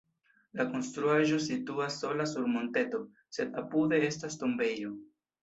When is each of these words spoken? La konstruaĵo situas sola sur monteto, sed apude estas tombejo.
La 0.59 0.63
konstruaĵo 0.69 1.37
situas 1.47 1.97
sola 2.05 2.25
sur 2.33 2.49
monteto, 2.55 3.03
sed 3.39 3.53
apude 3.63 4.01
estas 4.11 4.41
tombejo. 4.47 4.97